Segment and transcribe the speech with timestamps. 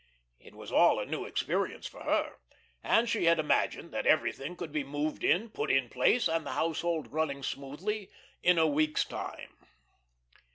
[0.39, 2.37] It was all a new experience for her,
[2.83, 6.53] and she had imagined that everything could be moved in, put in place, and the
[6.53, 8.09] household running smoothly
[8.41, 9.55] in a week's time.